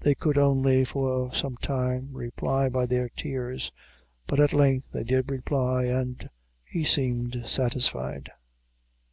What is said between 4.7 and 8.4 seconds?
they did reply, and he seemed satisfied.